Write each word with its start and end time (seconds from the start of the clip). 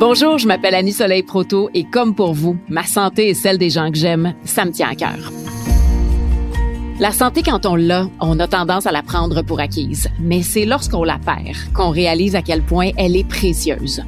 Bonjour, 0.00 0.38
je 0.38 0.46
m'appelle 0.46 0.74
Annie 0.74 0.94
Soleil 0.94 1.22
Proto 1.22 1.68
et 1.74 1.84
comme 1.84 2.14
pour 2.14 2.32
vous, 2.32 2.56
ma 2.70 2.84
santé 2.84 3.28
et 3.28 3.34
celle 3.34 3.58
des 3.58 3.68
gens 3.68 3.90
que 3.90 3.98
j'aime, 3.98 4.32
ça 4.44 4.64
me 4.64 4.70
tient 4.70 4.88
à 4.88 4.94
cœur. 4.94 5.30
La 6.98 7.12
santé, 7.12 7.42
quand 7.42 7.66
on 7.66 7.74
l'a, 7.76 8.08
on 8.18 8.40
a 8.40 8.48
tendance 8.48 8.86
à 8.86 8.92
la 8.92 9.02
prendre 9.02 9.42
pour 9.42 9.60
acquise. 9.60 10.08
Mais 10.18 10.40
c'est 10.40 10.64
lorsqu'on 10.64 11.04
la 11.04 11.18
perd 11.18 11.54
qu'on 11.74 11.90
réalise 11.90 12.34
à 12.34 12.40
quel 12.40 12.62
point 12.62 12.92
elle 12.96 13.14
est 13.14 13.28
précieuse. 13.28 14.02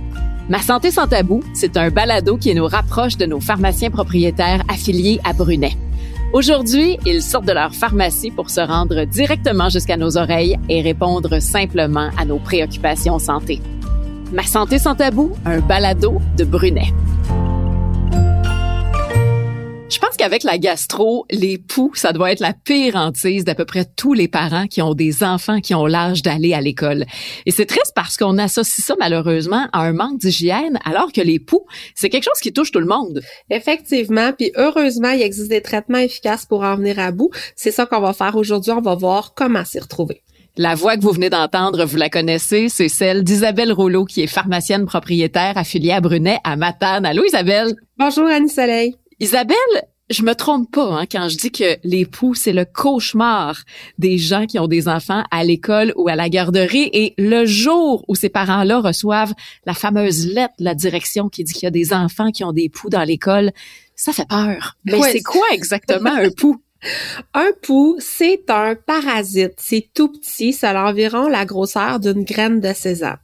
Ma 0.48 0.60
santé 0.60 0.90
sans 0.90 1.08
tabou, 1.08 1.42
c'est 1.52 1.76
un 1.76 1.90
balado 1.90 2.38
qui 2.38 2.54
nous 2.54 2.66
rapproche 2.66 3.18
de 3.18 3.26
nos 3.26 3.40
pharmaciens 3.40 3.90
propriétaires 3.90 4.64
affiliés 4.68 5.20
à 5.24 5.34
Brunet. 5.34 5.76
Aujourd'hui, 6.32 6.96
ils 7.04 7.22
sortent 7.22 7.44
de 7.44 7.52
leur 7.52 7.74
pharmacie 7.74 8.30
pour 8.30 8.48
se 8.48 8.62
rendre 8.62 9.04
directement 9.04 9.68
jusqu'à 9.68 9.98
nos 9.98 10.16
oreilles 10.16 10.58
et 10.70 10.80
répondre 10.80 11.38
simplement 11.42 12.08
à 12.16 12.24
nos 12.24 12.38
préoccupations 12.38 13.18
santé. 13.18 13.60
Ma 14.32 14.44
santé 14.44 14.78
sans 14.78 14.94
tabou, 14.94 15.32
un 15.44 15.60
balado 15.60 16.18
de 16.38 16.44
Brunet. 16.44 16.90
Je 19.90 19.98
pense 19.98 20.16
qu'avec 20.16 20.42
la 20.42 20.56
gastro, 20.56 21.26
les 21.30 21.58
poux, 21.58 21.92
ça 21.94 22.14
doit 22.14 22.32
être 22.32 22.40
la 22.40 22.54
pire 22.54 22.96
hantise 22.96 23.44
d'à 23.44 23.54
peu 23.54 23.66
près 23.66 23.84
tous 23.84 24.14
les 24.14 24.28
parents 24.28 24.66
qui 24.66 24.80
ont 24.80 24.94
des 24.94 25.22
enfants 25.22 25.60
qui 25.60 25.74
ont 25.74 25.84
l'âge 25.84 26.22
d'aller 26.22 26.54
à 26.54 26.62
l'école. 26.62 27.04
Et 27.44 27.50
c'est 27.50 27.66
triste 27.66 27.92
parce 27.94 28.16
qu'on 28.16 28.38
associe 28.38 28.86
ça 28.86 28.94
malheureusement 28.98 29.68
à 29.74 29.82
un 29.82 29.92
manque 29.92 30.18
d'hygiène, 30.18 30.78
alors 30.86 31.12
que 31.12 31.20
les 31.20 31.38
poux, 31.38 31.66
c'est 31.94 32.08
quelque 32.08 32.24
chose 32.24 32.40
qui 32.40 32.54
touche 32.54 32.72
tout 32.72 32.80
le 32.80 32.86
monde. 32.86 33.20
Effectivement, 33.50 34.32
puis 34.32 34.50
heureusement, 34.56 35.10
il 35.10 35.20
existe 35.20 35.50
des 35.50 35.60
traitements 35.60 35.98
efficaces 35.98 36.46
pour 36.46 36.62
en 36.62 36.76
venir 36.76 36.98
à 36.98 37.12
bout. 37.12 37.28
C'est 37.54 37.70
ça 37.70 37.84
qu'on 37.84 38.00
va 38.00 38.14
faire 38.14 38.34
aujourd'hui. 38.36 38.72
On 38.72 38.80
va 38.80 38.94
voir 38.94 39.34
comment 39.34 39.66
s'y 39.66 39.78
retrouver. 39.78 40.22
La 40.58 40.74
voix 40.74 40.98
que 40.98 41.02
vous 41.02 41.12
venez 41.12 41.30
d'entendre, 41.30 41.86
vous 41.86 41.96
la 41.96 42.10
connaissez, 42.10 42.68
c'est 42.68 42.90
celle 42.90 43.24
d'Isabelle 43.24 43.72
Rouleau, 43.72 44.04
qui 44.04 44.20
est 44.20 44.26
pharmacienne 44.26 44.84
propriétaire 44.84 45.56
affiliée 45.56 45.92
à 45.92 46.02
Brunet 46.02 46.40
à 46.44 46.56
Matane. 46.56 47.06
Allô, 47.06 47.24
Isabelle? 47.24 47.74
Bonjour, 47.98 48.26
Annie 48.26 48.50
Soleil. 48.50 48.94
Isabelle, 49.18 49.56
je 50.10 50.22
me 50.22 50.34
trompe 50.34 50.70
pas 50.70 50.98
hein, 50.98 51.04
quand 51.10 51.30
je 51.30 51.38
dis 51.38 51.50
que 51.50 51.78
l'époux, 51.84 52.34
c'est 52.34 52.52
le 52.52 52.66
cauchemar 52.66 53.62
des 53.96 54.18
gens 54.18 54.44
qui 54.44 54.58
ont 54.58 54.66
des 54.66 54.88
enfants 54.88 55.24
à 55.30 55.42
l'école 55.42 55.94
ou 55.96 56.08
à 56.08 56.16
la 56.16 56.28
garderie. 56.28 56.90
Et 56.92 57.14
le 57.16 57.46
jour 57.46 58.04
où 58.06 58.14
ces 58.14 58.28
parents-là 58.28 58.80
reçoivent 58.80 59.32
la 59.64 59.72
fameuse 59.72 60.26
lettre 60.26 60.52
de 60.58 60.64
la 60.64 60.74
direction 60.74 61.30
qui 61.30 61.44
dit 61.44 61.54
qu'il 61.54 61.62
y 61.62 61.66
a 61.66 61.70
des 61.70 61.94
enfants 61.94 62.30
qui 62.30 62.44
ont 62.44 62.52
des 62.52 62.68
poux 62.68 62.90
dans 62.90 63.04
l'école, 63.04 63.52
ça 63.96 64.12
fait 64.12 64.28
peur. 64.28 64.76
Mais 64.84 65.00
c'est 65.00 65.22
quoi 65.22 65.46
exactement 65.52 66.12
un 66.12 66.28
poux? 66.28 66.60
Un 67.34 67.50
pou, 67.62 67.96
c'est 67.98 68.44
un 68.48 68.74
parasite. 68.74 69.54
C'est 69.58 69.88
tout 69.94 70.12
petit. 70.12 70.52
Ça 70.52 70.70
a 70.70 70.90
environ 70.90 71.28
la 71.28 71.44
grosseur 71.44 72.00
d'une 72.00 72.24
graine 72.24 72.60
de 72.60 72.72
sésame. 72.72 73.18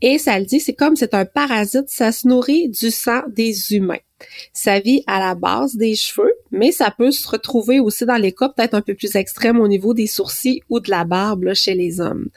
Et 0.00 0.18
ça 0.18 0.38
le 0.38 0.44
dit, 0.44 0.60
c'est 0.60 0.74
comme 0.74 0.96
c'est 0.96 1.14
un 1.14 1.24
parasite, 1.24 1.88
ça 1.88 2.12
se 2.12 2.28
nourrit 2.28 2.68
du 2.68 2.90
sang 2.90 3.22
des 3.28 3.74
humains. 3.74 3.98
Ça 4.52 4.80
vit 4.80 5.02
à 5.06 5.18
la 5.18 5.34
base 5.34 5.76
des 5.76 5.94
cheveux, 5.94 6.34
mais 6.50 6.72
ça 6.72 6.92
peut 6.96 7.10
se 7.10 7.28
retrouver 7.28 7.80
aussi 7.80 8.04
dans 8.04 8.16
les 8.16 8.32
cas 8.32 8.48
peut-être 8.48 8.74
un 8.74 8.82
peu 8.82 8.94
plus 8.94 9.14
extrêmes 9.16 9.60
au 9.60 9.68
niveau 9.68 9.94
des 9.94 10.06
sourcils 10.06 10.62
ou 10.68 10.80
de 10.80 10.90
la 10.90 11.04
barbe 11.04 11.54
chez 11.54 11.74
les 11.74 12.00
hommes. 12.00 12.28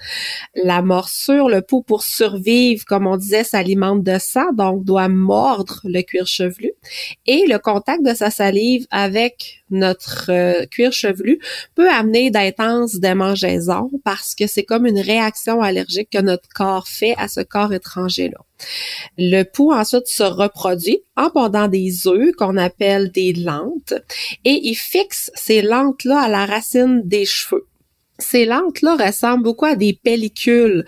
La 0.55 0.81
morsure, 0.81 1.49
le 1.49 1.61
pou 1.61 1.81
pour 1.81 2.03
survivre, 2.03 2.85
comme 2.85 3.07
on 3.07 3.17
disait, 3.17 3.43
s'alimente 3.43 4.03
de 4.03 4.17
sang, 4.19 4.53
donc 4.53 4.83
doit 4.83 5.09
mordre 5.09 5.81
le 5.83 6.01
cuir 6.01 6.27
chevelu. 6.27 6.73
Et 7.25 7.45
le 7.47 7.57
contact 7.59 8.03
de 8.03 8.13
sa 8.13 8.29
salive 8.29 8.85
avec 8.91 9.63
notre 9.69 10.29
euh, 10.29 10.65
cuir 10.67 10.93
chevelu 10.93 11.39
peut 11.75 11.89
amener 11.89 12.29
d'intenses 12.29 12.95
démangeaisons 12.95 13.89
parce 14.03 14.35
que 14.35 14.47
c'est 14.47 14.63
comme 14.63 14.85
une 14.85 14.99
réaction 14.99 15.61
allergique 15.61 16.09
que 16.11 16.21
notre 16.21 16.47
corps 16.49 16.87
fait 16.87 17.15
à 17.17 17.27
ce 17.27 17.41
corps 17.41 17.73
étranger-là. 17.73 18.39
Le 19.17 19.43
pou 19.43 19.73
ensuite 19.73 20.07
se 20.07 20.23
reproduit 20.23 21.01
en 21.15 21.29
pondant 21.29 21.67
des 21.67 22.07
œufs 22.07 22.33
qu'on 22.37 22.57
appelle 22.57 23.11
des 23.11 23.33
lentes 23.33 23.93
et 24.45 24.59
il 24.63 24.75
fixe 24.75 25.31
ces 25.35 25.61
lentes-là 25.61 26.21
à 26.21 26.29
la 26.29 26.45
racine 26.45 27.01
des 27.05 27.25
cheveux. 27.25 27.67
Ces 28.19 28.45
lentes-là 28.45 28.95
ressemblent 28.95 29.43
beaucoup 29.43 29.65
à 29.65 29.75
des 29.75 29.93
pellicules, 29.93 30.85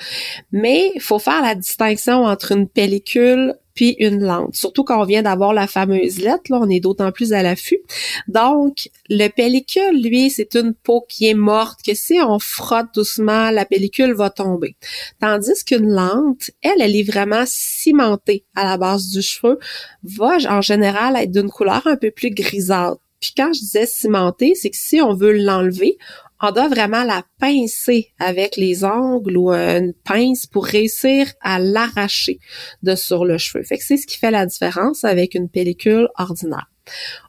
mais 0.51 0.91
il 0.95 1.01
faut 1.01 1.19
faire 1.19 1.41
la 1.41 1.55
distinction 1.55 2.23
entre 2.23 2.51
une 2.51 2.67
pellicule 2.67 3.55
puis 3.75 3.95
une 3.99 4.23
lente. 4.23 4.55
Surtout 4.55 4.83
quand 4.83 5.01
on 5.01 5.05
vient 5.05 5.21
d'avoir 5.21 5.53
la 5.53 5.67
fameuse 5.67 6.19
lettre, 6.19 6.49
là, 6.49 6.59
on 6.61 6.69
est 6.69 6.79
d'autant 6.79 7.11
plus 7.11 7.33
à 7.33 7.43
l'affût. 7.43 7.79
Donc, 8.27 8.89
le 9.09 9.27
pellicule, 9.27 10.01
lui, 10.01 10.29
c'est 10.29 10.55
une 10.55 10.73
peau 10.73 11.05
qui 11.07 11.27
est 11.27 11.33
morte, 11.33 11.81
que 11.85 11.93
si 11.93 12.19
on 12.21 12.39
frotte 12.39 12.87
doucement, 12.95 13.51
la 13.51 13.65
pellicule 13.65 14.13
va 14.13 14.29
tomber. 14.29 14.75
Tandis 15.19 15.63
qu'une 15.65 15.89
lente, 15.89 16.51
elle, 16.61 16.81
elle 16.81 16.95
est 16.95 17.03
vraiment 17.03 17.43
cimentée 17.45 18.45
à 18.55 18.63
la 18.65 18.77
base 18.77 19.09
du 19.09 19.21
cheveu, 19.21 19.59
va 20.03 20.37
en 20.49 20.61
général 20.61 21.17
être 21.17 21.31
d'une 21.31 21.49
couleur 21.49 21.85
un 21.85 21.97
peu 21.97 22.11
plus 22.11 22.31
grisâtre. 22.31 23.01
Puis 23.19 23.33
quand 23.35 23.53
je 23.53 23.59
disais 23.59 23.85
cimentée, 23.85 24.53
c'est 24.55 24.69
que 24.69 24.77
si 24.77 25.01
on 25.01 25.13
veut 25.13 25.33
l'enlever, 25.33 25.97
on 26.41 26.51
doit 26.51 26.68
vraiment 26.68 27.03
la 27.03 27.23
pincer 27.40 28.09
avec 28.19 28.57
les 28.57 28.84
ongles 28.84 29.38
ou 29.38 29.51
une 29.51 29.94
pince 29.94 30.46
pour 30.46 30.66
réussir 30.66 31.31
à 31.41 31.59
l'arracher 31.59 32.40
de 32.84 32.96
sur 32.96 33.25
le 33.25 33.38
cheveu. 33.38 33.63
Fait 33.63 33.78
que 33.78 33.84
c'est 33.84 33.97
ce 33.97 34.07
qui 34.07 34.18
fait 34.18 34.31
la 34.31 34.46
différence 34.46 35.03
avec 35.03 35.35
une 35.35 35.50
pellicule 35.50 36.09
ordinaire. 36.18 36.69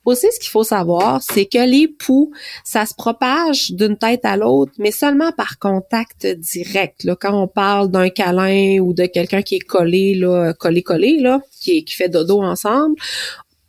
Aussi, 0.05 0.27
ce 0.33 0.39
qu'il 0.39 0.51
faut 0.51 0.65
savoir, 0.65 1.23
c'est 1.23 1.47
que 1.47 1.67
les 1.67 1.89
poux, 1.89 2.31
ça 2.65 2.87
se 2.87 2.95
propage 2.95 3.73
d'une 3.73 3.97
tête 3.97 4.25
à 4.25 4.37
l'autre, 4.37 4.73
mais 4.79 4.91
seulement 4.91 5.33
par 5.33 5.59
contact 5.59 6.27
direct. 6.27 7.05
Là, 7.05 7.17
quand 7.19 7.43
on 7.43 7.49
parle 7.49 7.91
d'un 7.91 8.11
câlin 8.11 8.79
ou 8.81 8.93
de 8.93 9.07
quelqu'un 9.07 9.43
qui 9.43 9.57
est 9.57 9.61
collé, 9.61 10.15
là, 10.15 10.53
collé, 10.53 10.83
collé, 10.83 11.19
là, 11.21 11.41
qui, 11.61 11.85
qui 11.85 11.95
fait 11.95 12.09
dodo 12.09 12.43
ensemble, 12.43 12.97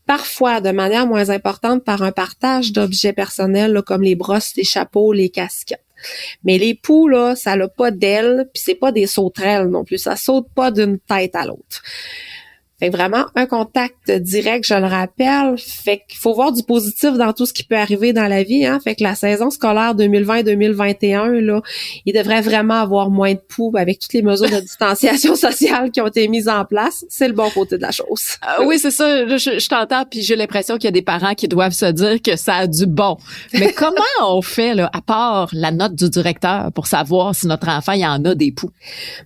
parfois 0.07 0.62
de 0.62 0.72
manière 0.72 1.06
moins 1.06 1.29
importante 1.29 1.84
par 1.84 2.01
un 2.01 2.12
partage 2.12 2.72
d'objets 2.72 3.13
personnels 3.13 3.81
comme 3.85 4.01
les 4.01 4.16
brosses, 4.16 4.56
les 4.56 4.63
chapeaux, 4.63 5.13
les 5.13 5.29
casquettes. 5.29 5.84
Mais 6.44 6.57
les 6.57 6.73
poux, 6.73 7.07
là, 7.07 7.35
ça 7.35 7.56
n'a 7.56 7.68
pas 7.68 7.91
d'ailes, 7.91 8.50
puis 8.53 8.63
c'est 8.66 8.75
pas 8.75 8.91
des 8.91 9.07
sauterelles 9.07 9.68
non 9.68 9.84
plus. 9.84 9.97
Ça 9.97 10.16
saute 10.16 10.47
pas 10.56 10.72
d'une 10.72 11.00
tête 11.00 11.35
à 11.35 11.45
l'autre. 11.45 11.84
Fait 12.79 12.89
vraiment 12.89 13.25
un 13.33 13.47
contact 13.47 14.11
direct, 14.11 14.63
je 14.67 14.75
le 14.75 14.85
rappelle. 14.85 15.55
Fait 15.57 16.03
qu'il 16.07 16.19
faut 16.19 16.35
voir 16.35 16.51
du 16.51 16.61
positif 16.61 17.13
dans 17.13 17.33
tout 17.33 17.47
ce 17.47 17.53
qui 17.53 17.63
peut 17.63 17.75
arriver 17.75 18.13
dans 18.13 18.27
la 18.27 18.43
vie. 18.43 18.67
Hein. 18.67 18.79
Fait 18.83 18.93
que 18.93 19.01
la 19.01 19.15
saison 19.15 19.49
scolaire 19.49 19.95
2020-2021, 19.95 21.39
là, 21.39 21.61
il 22.05 22.13
devrait 22.13 22.41
vraiment 22.41 22.75
avoir 22.75 23.09
moins 23.09 23.33
de 23.33 23.39
poux 23.39 23.73
avec 23.75 23.97
toutes 23.97 24.13
les 24.13 24.21
mesures 24.21 24.51
de 24.51 24.59
distanciation 24.59 25.35
sociale 25.47 25.89
qui 25.89 26.01
ont 26.01 26.07
été 26.07 26.27
mises 26.27 26.47
en 26.47 26.65
place. 26.65 27.03
C'est 27.09 27.27
le 27.27 27.33
bon 27.33 27.49
côté 27.49 27.77
de 27.77 27.81
la 27.81 27.89
chose. 27.89 28.35
Ah 28.43 28.57
oui, 28.63 28.77
c'est 28.77 28.91
ça. 28.91 29.25
Je, 29.25 29.57
je 29.59 29.69
t'entends, 29.69 30.05
puis 30.05 30.21
j'ai 30.21 30.35
l'impression 30.35 30.75
qu'il 30.75 30.85
y 30.85 30.89
a 30.89 30.91
des 30.91 31.01
parents 31.01 31.33
qui 31.33 31.47
doivent 31.47 31.73
se 31.73 31.85
dire 31.85 32.21
que 32.21 32.35
ça 32.35 32.57
a 32.57 32.67
du 32.67 32.85
bon. 32.85 33.17
Mais 33.53 33.73
comment 33.75 33.97
on 34.21 34.44
fait, 34.44 34.75
là, 34.75 34.88
à 34.94 35.01
part 35.01 35.49
la 35.51 35.71
note 35.71 35.95
du 35.95 36.11
directeur, 36.11 36.71
pour 36.73 36.85
savoir 36.85 37.33
si 37.33 37.47
notre 37.47 37.69
enfant 37.69 37.94
y 37.94 38.05
en 38.05 38.23
a 38.23 38.35
des 38.35 38.51
poux? 38.51 38.69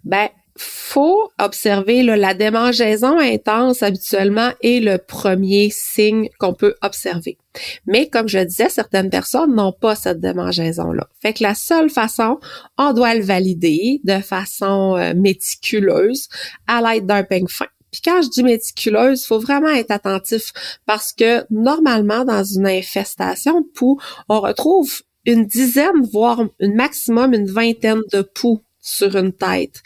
Ben, 0.05 0.29
faut 0.57 1.31
observer 1.39 2.03
la 2.03 2.33
démangeaison 2.33 3.17
intense 3.17 3.83
habituellement 3.83 4.51
est 4.61 4.79
le 4.83 4.97
premier 4.97 5.69
signe 5.71 6.29
qu'on 6.39 6.53
peut 6.53 6.75
observer. 6.81 7.37
Mais 7.85 8.09
comme 8.09 8.27
je 8.27 8.39
disais, 8.39 8.69
certaines 8.69 9.09
personnes 9.09 9.55
n'ont 9.55 9.71
pas 9.71 9.95
cette 9.95 10.19
démangeaison-là. 10.19 11.07
Fait 11.21 11.33
que 11.33 11.43
la 11.43 11.55
seule 11.55 11.89
façon, 11.89 12.39
on 12.77 12.93
doit 12.93 13.15
le 13.15 13.23
valider 13.23 14.01
de 14.03 14.19
façon 14.19 14.95
euh, 14.97 15.13
méticuleuse 15.13 16.27
à 16.67 16.81
l'aide 16.81 17.05
d'un 17.05 17.23
peigne 17.23 17.47
fin. 17.47 17.67
Puis 17.91 18.01
quand 18.03 18.21
je 18.21 18.29
dis 18.29 18.43
méticuleuse, 18.43 19.25
faut 19.25 19.39
vraiment 19.39 19.69
être 19.69 19.91
attentif 19.91 20.53
parce 20.85 21.11
que 21.11 21.45
normalement, 21.49 22.23
dans 22.23 22.43
une 22.43 22.67
infestation 22.67 23.61
de 23.61 23.67
poux, 23.73 23.99
on 24.29 24.39
retrouve 24.39 25.01
une 25.25 25.45
dizaine, 25.45 26.01
voire 26.11 26.39
un 26.39 26.73
maximum 26.73 27.33
une 27.33 27.51
vingtaine 27.51 28.01
de 28.11 28.21
poux 28.21 28.61
sur 28.79 29.15
une 29.15 29.33
tête. 29.33 29.83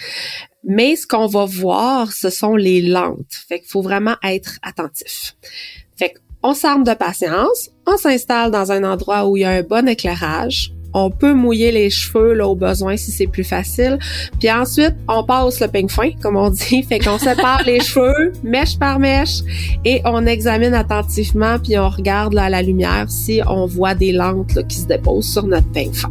Mais 0.66 0.96
ce 0.96 1.06
qu'on 1.06 1.28
va 1.28 1.46
voir, 1.46 2.12
ce 2.12 2.30
sont 2.30 2.56
les 2.56 2.82
lentes. 2.82 3.44
Fait 3.48 3.60
qu'il 3.60 3.70
faut 3.70 3.84
vraiment 3.84 4.16
être 4.24 4.58
attentif. 4.64 5.36
Fait 5.96 6.14
qu'on 6.42 6.54
s'arme 6.54 6.84
de 6.84 6.94
patience, 6.94 7.70
on 7.86 7.98
s'installe 7.98 8.52
dans 8.52 8.72
un 8.72 8.84
endroit 8.84 9.28
où 9.28 9.38
il 9.38 9.42
y 9.42 9.44
a 9.44 9.52
un 9.52 9.62
bon 9.62 9.88
éclairage. 9.88 10.72
On 10.98 11.12
peut 11.12 11.34
mouiller 11.34 11.72
les 11.74 11.90
cheveux 11.90 12.34
là 12.34 12.48
au 12.48 12.56
besoin 12.56 12.96
si 12.96 13.12
c'est 13.12 13.28
plus 13.28 13.44
facile. 13.44 14.00
Puis 14.40 14.50
ensuite, 14.50 14.96
on 15.10 15.24
passe 15.24 15.60
le 15.60 15.68
ping 15.68 15.90
fin, 15.90 16.12
comme 16.24 16.38
on 16.38 16.50
dit. 16.50 16.84
Fait 16.84 17.00
qu'on 17.00 17.20
sépare 17.20 17.64
les 17.66 17.80
cheveux, 17.82 18.32
mèche 18.44 18.80
par 18.80 18.98
mèche, 18.98 19.42
et 19.84 20.02
on 20.06 20.26
examine 20.26 20.74
attentivement, 20.74 21.60
puis 21.60 21.78
on 21.78 21.90
regarde 21.90 22.34
là, 22.34 22.46
à 22.46 22.50
la 22.50 22.62
lumière 22.62 23.08
si 23.10 23.42
on 23.46 23.66
voit 23.66 23.94
des 23.94 24.14
lentes 24.14 24.66
qui 24.68 24.78
se 24.78 24.88
déposent 24.88 25.32
sur 25.32 25.46
notre 25.46 25.70
ping 25.72 25.94
fin. 25.94 26.10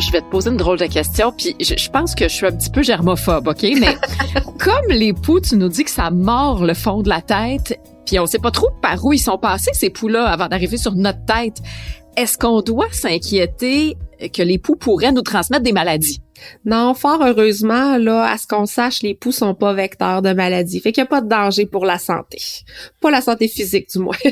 Je 0.00 0.10
vais 0.10 0.20
te 0.20 0.30
poser 0.30 0.50
une 0.50 0.56
drôle 0.56 0.78
de 0.78 0.86
question, 0.86 1.32
puis 1.32 1.54
je, 1.60 1.88
pense 1.90 2.14
que 2.14 2.28
je 2.28 2.34
suis 2.34 2.46
un 2.46 2.52
petit 2.52 2.70
peu 2.70 2.82
germophobe, 2.82 3.48
OK? 3.48 3.62
Mais 3.78 3.96
comme 4.58 4.88
les 4.90 5.12
poux, 5.12 5.40
tu 5.40 5.56
nous 5.56 5.68
dis 5.68 5.84
que 5.84 5.90
ça 5.90 6.10
mord 6.10 6.64
le 6.64 6.74
fond 6.74 7.02
de 7.02 7.08
la 7.08 7.20
tête, 7.20 7.78
puis 8.06 8.18
on 8.18 8.26
sait 8.26 8.38
pas 8.38 8.50
trop 8.50 8.70
par 8.80 9.04
où 9.04 9.12
ils 9.12 9.18
sont 9.18 9.38
passés, 9.38 9.70
ces 9.74 9.90
poux-là, 9.90 10.26
avant 10.26 10.48
d'arriver 10.48 10.76
sur 10.76 10.94
notre 10.94 11.24
tête. 11.24 11.58
Est-ce 12.16 12.36
qu'on 12.36 12.60
doit 12.60 12.90
s'inquiéter 12.92 13.96
que 14.32 14.42
les 14.42 14.58
poux 14.58 14.76
pourraient 14.76 15.12
nous 15.12 15.22
transmettre 15.22 15.62
des 15.62 15.72
maladies? 15.72 16.20
Non, 16.64 16.94
fort 16.94 17.22
heureusement, 17.22 17.98
là, 17.98 18.30
à 18.30 18.38
ce 18.38 18.46
qu'on 18.46 18.66
sache, 18.66 19.02
les 19.02 19.14
poux 19.14 19.32
sont 19.32 19.54
pas 19.54 19.72
vecteurs 19.72 20.22
de 20.22 20.32
maladie. 20.32 20.80
Fait 20.80 20.92
qu'il 20.92 21.02
n'y 21.02 21.06
a 21.06 21.10
pas 21.10 21.20
de 21.20 21.28
danger 21.28 21.66
pour 21.66 21.84
la 21.84 21.98
santé. 21.98 22.38
Pas 23.00 23.10
la 23.10 23.20
santé 23.20 23.48
physique, 23.48 23.88
du 23.90 23.98
moins. 23.98 24.16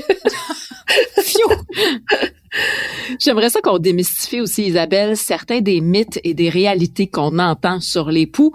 J'aimerais 3.18 3.50
ça 3.50 3.60
qu'on 3.60 3.78
démystifie 3.78 4.40
aussi, 4.40 4.66
Isabelle, 4.66 5.16
certains 5.16 5.60
des 5.60 5.80
mythes 5.80 6.18
et 6.24 6.34
des 6.34 6.48
réalités 6.48 7.06
qu'on 7.06 7.38
entend 7.38 7.80
sur 7.80 8.10
les 8.10 8.26
poux 8.26 8.52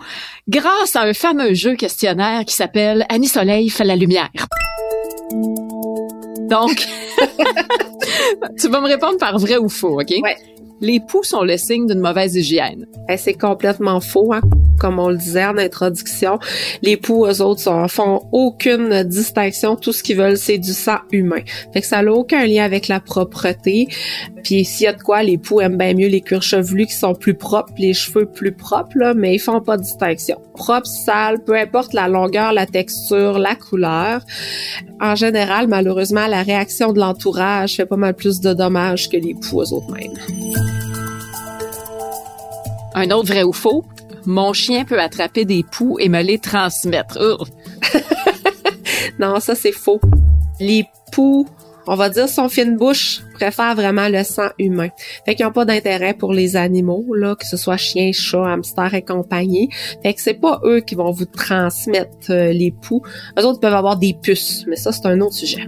grâce 0.48 0.96
à 0.96 1.02
un 1.02 1.14
fameux 1.14 1.54
jeu 1.54 1.76
questionnaire 1.76 2.44
qui 2.46 2.56
s'appelle 2.56 3.06
Annie 3.10 3.28
Soleil 3.28 3.70
fait 3.70 3.86
la 3.86 3.96
lumière. 3.96 4.32
Donc, 6.50 6.86
tu 8.60 8.68
vas 8.70 8.82
me 8.82 8.88
répondre 8.88 9.18
par 9.18 9.38
vrai 9.40 9.58
ou 9.58 9.70
faux, 9.70 10.00
OK? 10.02 10.14
Ouais 10.22 10.38
les 10.82 11.00
poux 11.00 11.24
sont 11.24 11.44
le 11.44 11.58
signe 11.58 11.88
d'une 11.88 12.00
mauvaise 12.00 12.36
hygiène. 12.36 12.86
Ben, 13.08 13.18
c'est 13.18 13.34
complètement 13.34 14.00
faux, 14.00 14.34
hein? 14.34 14.42
Comme 14.80 15.00
on 15.00 15.10
le 15.10 15.18
disait 15.18 15.46
en 15.46 15.58
introduction. 15.58 16.40
Les 16.82 16.98
poux, 16.98 17.26
eux 17.26 17.42
autres, 17.42 17.72
ne 17.72 17.88
font 17.88 18.28
aucune 18.32 19.04
distinction. 19.04 19.76
Tout 19.76 19.94
ce 19.94 20.04
qu'ils 20.04 20.18
veulent, 20.18 20.38
c'est 20.38 20.58
du 20.58 20.74
sang 20.74 20.98
humain. 21.12 21.42
Fait 21.74 21.82
que 21.82 21.88
ça 21.88 22.02
n'a 22.02 22.12
aucun 22.12 22.46
lien 22.46 22.64
avec 22.64 22.88
la 22.88 23.00
propreté. 23.00 23.88
Puis 24.44 24.66
s'il 24.66 24.86
y 24.86 24.88
a 24.88 24.94
de 24.94 25.02
quoi, 25.02 25.24
les 25.24 25.38
poux 25.38 25.62
aiment 25.62 25.78
bien 25.78 25.94
mieux 25.94 26.08
les 26.08 26.22
cuirs 26.22 26.44
chevelus 26.44 26.86
qui 26.86 26.94
sont 26.94 27.16
plus 27.16 27.34
propres, 27.34 27.74
les 27.78 27.94
cheveux 27.94 28.26
plus 28.26 28.52
propres, 28.52 28.96
là, 28.96 29.14
mais 29.14 29.36
ils 29.36 29.40
font 29.40 29.62
pas 29.62 29.78
de 29.78 29.82
distinction. 29.82 30.40
Propre, 30.54 30.88
sale, 30.88 31.44
peu 31.44 31.56
importe 31.56 31.94
la 31.94 32.08
longueur, 32.08 32.54
la 32.54 32.66
texture, 32.66 33.40
la 33.40 33.56
couleur. 33.56 34.22
En 35.02 35.16
général, 35.16 35.68
malheureusement, 35.68 36.28
la 36.28 36.44
réaction 36.44 36.94
de 36.94 37.00
l'entourage 37.00 37.76
fait 37.76 37.86
pas 37.86 37.98
mal 37.98 38.14
plus 38.14 38.40
de 38.40 38.54
dommages 38.54 39.10
que 39.10 39.18
les 39.18 39.34
poux 39.34 39.62
eux 39.62 39.74
autres 39.74 39.92
mêmes. 39.92 40.14
Un 42.94 43.12
autre 43.12 43.28
vrai 43.28 43.44
ou 43.44 43.52
faux, 43.52 43.84
mon 44.26 44.54
chien 44.54 44.86
peut 44.86 45.00
attraper 45.00 45.46
des 45.46 45.64
poux 45.64 45.98
et 46.00 46.10
me 46.10 46.22
les 46.22 46.40
transmettre. 46.40 47.20
non, 49.20 49.40
ça 49.40 49.56
c'est 49.56 49.72
faux. 49.72 50.00
Les 50.60 50.86
poux, 51.12 51.48
on 51.88 51.96
va 51.96 52.10
dire 52.10 52.30
son 52.30 52.50
fine 52.50 52.78
bouche, 52.78 53.22
préfèrent 53.34 53.76
vraiment 53.76 54.08
le 54.08 54.24
sang 54.24 54.50
humain. 54.58 54.90
Fait 55.26 55.36
qu'ils 55.36 55.46
n'ont 55.46 55.52
pas 55.52 55.66
d'intérêt 55.66 56.14
pour 56.14 56.34
les 56.34 56.56
animaux, 56.56 57.06
là, 57.14 57.36
que 57.36 57.46
ce 57.46 57.58
soit 57.58 57.78
chien, 57.78 58.12
chat, 58.14 58.46
hamster 58.46 58.94
et 58.94 59.04
compagnie. 59.04 59.70
Fait 60.04 60.14
que 60.14 60.22
c'est 60.22 60.36
pas 60.36 60.62
eux 60.64 60.80
qui 60.80 60.96
vont 60.96 61.12
vous 61.12 61.26
transmettre 61.26 62.32
euh, 62.32 62.52
les 62.52 62.72
poux. 62.72 63.02
Eux 63.40 63.46
autres 63.46 63.60
peuvent 63.60 63.74
avoir 63.74 63.98
des 63.98 64.14
puces, 64.14 64.66
mais 64.68 64.76
ça 64.76 64.92
c'est 64.92 65.06
un 65.06 65.20
autre 65.22 65.36
sujet. 65.36 65.68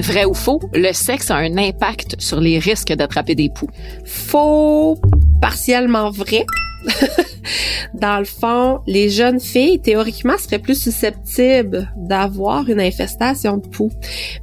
Vrai 0.00 0.24
ou 0.24 0.32
faux, 0.32 0.60
le 0.72 0.92
sexe 0.94 1.30
a 1.30 1.36
un 1.36 1.58
impact 1.58 2.16
sur 2.18 2.40
les 2.40 2.58
risques 2.58 2.92
d'attraper 2.92 3.34
des 3.34 3.50
poux? 3.50 3.68
Faux, 4.06 4.98
partiellement 5.42 6.10
vrai. 6.10 6.46
Dans 7.94 8.18
le 8.18 8.24
fond, 8.24 8.80
les 8.86 9.10
jeunes 9.10 9.40
filles, 9.40 9.80
théoriquement, 9.80 10.38
seraient 10.38 10.58
plus 10.58 10.80
susceptibles 10.80 11.92
d'avoir 11.96 12.68
une 12.68 12.80
infestation 12.80 13.56
de 13.56 13.66
poux. 13.66 13.90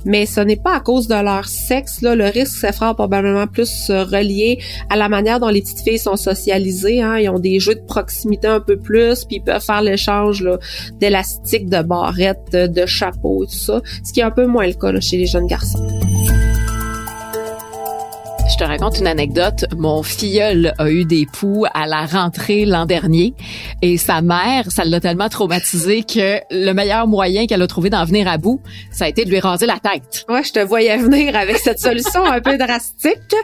Mais 0.05 0.25
ce 0.25 0.41
n'est 0.41 0.57
pas 0.57 0.75
à 0.75 0.79
cause 0.79 1.07
de 1.07 1.15
leur 1.15 1.47
sexe. 1.47 2.01
Là. 2.01 2.15
Le 2.15 2.25
risque 2.25 2.57
se 2.57 2.67
fera 2.67 2.93
probablement 2.93 3.47
plus 3.47 3.89
relié 3.89 4.59
à 4.89 4.95
la 4.95 5.09
manière 5.09 5.39
dont 5.39 5.49
les 5.49 5.61
petites 5.61 5.81
filles 5.81 5.99
sont 5.99 6.17
socialisées. 6.17 7.01
Hein. 7.01 7.17
Ils 7.17 7.29
ont 7.29 7.39
des 7.39 7.59
jeux 7.59 7.75
de 7.75 7.85
proximité 7.85 8.47
un 8.47 8.59
peu 8.59 8.77
plus, 8.77 9.25
puis 9.25 9.37
ils 9.37 9.43
peuvent 9.43 9.63
faire 9.63 9.81
l'échange 9.81 10.45
d'élastiques, 10.99 11.69
de 11.69 11.81
barrettes, 11.81 12.51
de 12.51 12.85
chapeaux 12.85 13.45
tout 13.45 13.57
ça, 13.57 13.81
ce 14.03 14.13
qui 14.13 14.19
est 14.19 14.23
un 14.23 14.31
peu 14.31 14.45
moins 14.45 14.67
le 14.67 14.73
cas 14.73 14.97
chez 14.99 15.17
les 15.17 15.25
jeunes 15.25 15.47
garçons. 15.47 15.85
Je 18.57 18.63
te 18.63 18.67
raconte 18.67 18.97
une 18.97 19.05
anecdote. 19.05 19.65
Mon 19.77 20.01
filleul 20.01 20.73
a 20.79 20.89
eu 20.89 21.05
des 21.05 21.27
poux 21.31 21.65
à 21.75 21.85
la 21.85 22.07
rentrée 22.07 22.65
l'an 22.65 22.87
dernier 22.87 23.35
et 23.83 23.97
sa 23.97 24.21
mère, 24.21 24.71
ça 24.71 24.83
l'a 24.83 24.99
tellement 24.99 25.29
traumatisé 25.29 26.01
que 26.01 26.39
le 26.49 26.71
meilleur 26.71 27.05
moyen 27.05 27.45
qu'elle 27.45 27.61
a 27.61 27.67
trouvé 27.67 27.91
d'en 27.91 28.03
venir 28.03 28.27
à 28.27 28.39
bout, 28.39 28.59
ça 28.89 29.05
a 29.05 29.09
été 29.09 29.25
de 29.25 29.29
lui 29.29 29.39
raser 29.39 29.67
la 29.67 29.77
tête. 29.77 30.25
Ouais, 30.27 30.43
je 30.43 30.53
te 30.53 30.59
voyais 30.59 30.97
venir 30.97 31.35
avec 31.35 31.57
cette 31.57 31.77
solution 31.77 32.25
un 32.25 32.41
peu 32.41 32.57
drastique. 32.57 33.35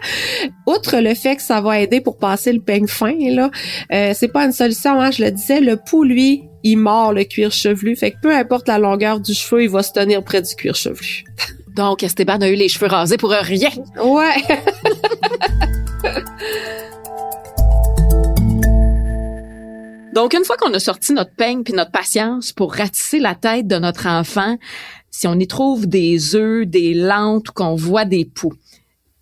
Outre 0.65 0.97
le 0.97 1.13
fait 1.13 1.35
que 1.35 1.43
ça 1.43 1.61
va 1.61 1.79
aider 1.79 2.01
pour 2.01 2.17
passer 2.17 2.51
le 2.51 2.61
peigne 2.61 2.87
fin, 2.87 3.13
là, 3.19 3.51
euh, 3.91 4.13
c'est 4.15 4.29
pas 4.29 4.45
une 4.45 4.51
solution, 4.51 4.99
hein, 4.99 5.11
je 5.11 5.23
le 5.23 5.29
disais, 5.29 5.59
le 5.59 5.77
pouls, 5.77 6.05
lui, 6.05 6.45
il 6.63 6.77
mord 6.77 7.13
le 7.13 7.23
cuir 7.23 7.51
chevelu. 7.51 7.95
Fait 7.95 8.09
que 8.09 8.17
peu 8.19 8.35
importe 8.35 8.67
la 8.67 8.79
longueur 8.79 9.19
du 9.19 9.35
cheveu, 9.35 9.61
il 9.61 9.69
va 9.69 9.83
se 9.83 9.91
tenir 9.91 10.23
près 10.23 10.41
du 10.41 10.55
cuir 10.55 10.73
chevelu. 10.73 11.23
Donc, 11.75 12.03
Esteban 12.03 12.41
a 12.41 12.49
eu 12.49 12.55
les 12.55 12.69
cheveux 12.69 12.87
rasés 12.87 13.17
pour 13.17 13.31
rien. 13.31 13.71
Ouais. 14.03 14.35
Donc, 20.13 20.35
une 20.35 20.45
fois 20.45 20.57
qu'on 20.57 20.73
a 20.73 20.79
sorti 20.79 21.11
notre 21.13 21.33
peigne 21.33 21.63
puis 21.63 21.73
notre 21.73 21.89
patience 21.91 22.51
pour 22.51 22.73
ratisser 22.73 23.17
la 23.19 23.33
tête 23.33 23.65
de 23.65 23.77
notre 23.77 24.07
enfant, 24.07 24.57
si 25.09 25.25
on 25.27 25.33
y 25.39 25.47
trouve 25.47 25.87
des 25.87 26.35
œufs, 26.35 26.67
des 26.67 26.93
lentes, 26.93 27.49
qu'on 27.49 27.75
voit 27.75 28.05
des 28.05 28.25
poux, 28.25 28.53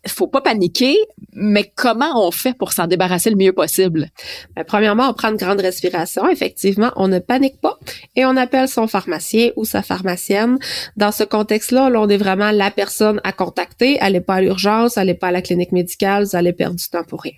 faut 0.08 0.28
pas 0.28 0.42
paniquer, 0.42 0.98
mais 1.34 1.72
comment 1.76 2.28
on 2.28 2.32
fait 2.32 2.54
pour 2.58 2.74
s'en 2.74 2.88
débarrasser 2.88 3.30
le 3.30 3.36
mieux 3.36 3.54
possible? 3.54 4.10
Ben, 4.56 4.64
premièrement, 4.64 5.10
on 5.10 5.14
prend 5.14 5.30
une 5.30 5.38
grande 5.38 5.62
respiration. 5.62 6.28
Effectivement, 6.28 6.92
on 6.96 7.08
ne 7.08 7.20
panique 7.20 7.62
pas 7.62 7.78
et 8.16 8.26
on 8.26 8.36
appelle 8.36 8.68
son 8.68 8.88
pharmacien 8.88 9.52
ou 9.56 9.66
sa 9.66 9.84
pharmacienne. 9.84 10.58
Dans 10.98 11.12
ce 11.12 11.24
contexte-là, 11.24 11.90
là, 11.90 12.02
on 12.02 12.10
est 12.10 12.18
vraiment 12.18 12.52
la 12.52 12.72
personne 12.72 13.22
à 13.24 13.32
contacter. 13.32 14.00
Allez 14.00 14.22
pas 14.22 14.36
à 14.36 14.42
l'urgence, 14.42 14.98
allez 14.98 15.14
pas 15.14 15.28
à 15.28 15.32
la 15.32 15.42
clinique 15.42 15.72
médicale, 15.72 16.24
vous 16.26 16.36
allez 16.36 16.54
perdre 16.54 16.76
du 16.76 16.90
temps 16.90 17.04
pour 17.04 17.22
rien. 17.22 17.34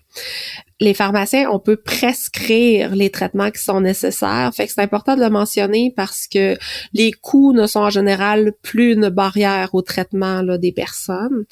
Les 0.80 0.94
pharmaciens, 0.94 1.50
on 1.52 1.60
peut 1.60 1.78
prescrire 1.78 2.96
les 2.96 3.10
traitements 3.10 3.52
qui 3.52 3.62
sont 3.62 3.82
nécessaires. 3.82 4.52
Fait 4.56 4.68
que 4.68 4.74
c'est 4.74 4.82
important 4.82 5.16
de 5.16 5.22
le 5.22 5.30
mentionner 5.30 5.94
parce 5.96 6.28
que 6.28 6.58
les 6.94 7.12
coûts 7.12 7.54
ne 7.54 7.68
sont 7.68 7.82
en 7.82 7.90
général 7.90 8.54
plus 8.62 8.94
une 8.94 9.10
barrière 9.10 9.70
au 9.74 9.82
traitement 9.82 10.42
là, 10.42 10.58
des 10.58 10.72
personnes. 10.72 11.46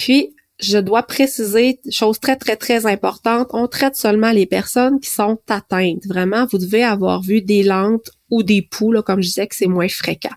Puis, 0.00 0.34
je 0.58 0.78
dois 0.78 1.02
préciser, 1.02 1.78
chose 1.90 2.18
très, 2.20 2.36
très, 2.36 2.56
très 2.56 2.86
importante, 2.86 3.48
on 3.52 3.66
traite 3.66 3.96
seulement 3.96 4.32
les 4.32 4.46
personnes 4.46 4.98
qui 4.98 5.10
sont 5.10 5.38
atteintes. 5.48 6.06
Vraiment, 6.06 6.46
vous 6.50 6.56
devez 6.58 6.82
avoir 6.82 7.22
vu 7.22 7.42
des 7.42 7.62
lentes 7.62 8.10
ou 8.30 8.42
des 8.42 8.62
poux, 8.62 8.94
comme 9.04 9.20
je 9.20 9.28
disais, 9.28 9.46
que 9.46 9.54
c'est 9.54 9.66
moins 9.66 9.88
fréquent. 9.88 10.34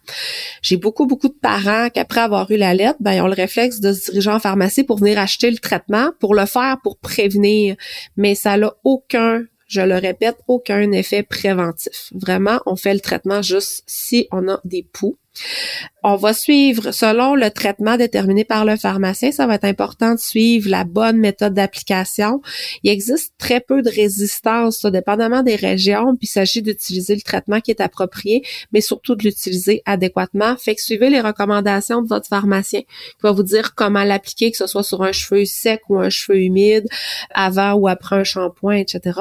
J'ai 0.62 0.76
beaucoup, 0.76 1.06
beaucoup 1.06 1.30
de 1.30 1.40
parents 1.42 1.90
qu'après 1.90 2.22
avoir 2.22 2.52
eu 2.52 2.58
la 2.58 2.74
lettre, 2.74 2.98
ben, 3.00 3.14
ils 3.14 3.22
ont 3.22 3.28
le 3.28 3.34
réflexe 3.34 3.80
de 3.80 3.94
se 3.94 4.12
diriger 4.12 4.32
en 4.32 4.40
pharmacie 4.40 4.84
pour 4.84 4.98
venir 4.98 5.18
acheter 5.18 5.50
le 5.50 5.58
traitement, 5.58 6.12
pour 6.20 6.36
le 6.36 6.46
faire, 6.46 6.78
pour 6.84 6.98
prévenir. 6.98 7.76
Mais 8.18 8.36
ça 8.36 8.58
n'a 8.58 8.74
aucun 8.84 9.44
je 9.66 9.82
le 9.82 9.96
répète, 9.96 10.38
aucun 10.48 10.92
effet 10.92 11.24
préventif. 11.24 12.12
Vraiment, 12.14 12.60
on 12.68 12.76
fait 12.76 12.94
le 12.94 13.00
traitement 13.00 13.42
juste 13.42 13.82
si 13.88 14.28
on 14.32 14.48
a 14.48 14.60
des 14.66 14.84
poux. 14.84 15.18
On 16.06 16.18
va 16.18 16.34
suivre 16.34 16.92
selon 16.92 17.34
le 17.34 17.50
traitement 17.50 17.96
déterminé 17.96 18.44
par 18.44 18.66
le 18.66 18.76
pharmacien. 18.76 19.32
Ça 19.32 19.48
va 19.48 19.56
être 19.56 19.64
important 19.64 20.16
de 20.16 20.20
suivre 20.20 20.70
la 20.70 20.84
bonne 20.84 21.18
méthode 21.18 21.54
d'application. 21.54 22.42
Il 22.84 22.92
existe 22.92 23.34
très 23.38 23.62
peu 23.62 23.82
de 23.82 23.90
résistance, 23.90 24.86
dépendamment 24.86 25.44
des 25.44 25.56
régions, 25.56 26.16
puis 26.18 26.28
il 26.28 26.28
s'agit 26.28 26.62
d'utiliser 26.62 27.16
le 27.16 27.22
traitement 27.22 27.62
qui 27.62 27.72
est 27.72 27.80
approprié, 27.80 28.44
mais 28.74 28.82
surtout 28.82 29.16
de 29.16 29.24
l'utiliser 29.24 29.82
adéquatement. 29.86 30.58
Fait 30.58 30.76
que 30.76 30.82
suivez 30.82 31.10
les 31.10 31.22
recommandations 31.22 32.02
de 32.02 32.08
votre 32.10 32.28
pharmacien 32.28 32.82
qui 32.82 33.22
va 33.24 33.32
vous 33.32 33.44
dire 33.44 33.74
comment 33.74 34.04
l'appliquer, 34.04 34.52
que 34.52 34.58
ce 34.58 34.68
soit 34.68 34.84
sur 34.84 35.04
un 35.04 35.14
cheveu 35.14 35.46
sec 35.46 35.82
ou 35.88 36.00
un 36.00 36.10
cheveu 36.10 36.38
humide, 36.38 36.88
avant 37.34 37.74
ou 37.74 37.88
après 37.88 38.18
un 38.18 38.24
shampoing, 38.26 38.76
etc. 38.76 39.20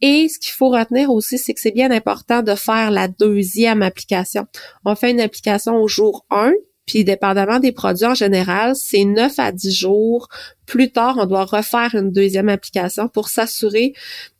Et 0.00 0.28
ce 0.28 0.38
qu'il 0.38 0.52
faut 0.52 0.70
retenir 0.70 1.10
aussi, 1.10 1.38
c'est 1.38 1.54
que 1.54 1.60
c'est 1.60 1.70
bien 1.70 1.90
important 1.90 2.42
de 2.42 2.54
faire 2.54 2.90
la 2.90 3.08
deuxième 3.08 3.82
application. 3.82 4.46
On 4.84 4.94
fait 4.94 5.10
une 5.10 5.20
application 5.20 5.43
au 5.72 5.88
jour 5.88 6.26
1, 6.30 6.52
puis 6.86 7.04
dépendamment 7.04 7.60
des 7.60 7.72
produits 7.72 8.06
en 8.06 8.14
général, 8.14 8.74
c'est 8.76 9.04
9 9.04 9.38
à 9.38 9.52
10 9.52 9.74
jours. 9.74 10.28
Plus 10.66 10.92
tard, 10.92 11.16
on 11.18 11.26
doit 11.26 11.44
refaire 11.44 11.94
une 11.94 12.10
deuxième 12.10 12.48
application 12.48 13.08
pour 13.08 13.28
s'assurer 13.28 13.94